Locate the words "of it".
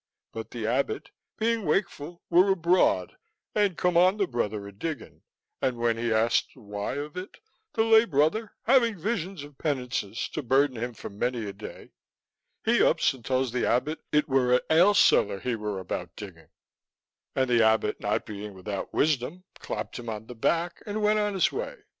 6.95-7.37